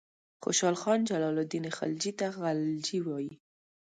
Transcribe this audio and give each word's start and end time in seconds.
خوشحال 0.43 0.75
خان 0.81 0.99
جلال 1.09 1.35
الدین 1.41 1.65
خلجي 1.77 2.11
ته 2.19 2.25
غلجي 2.39 2.99
وایي. 3.03 3.33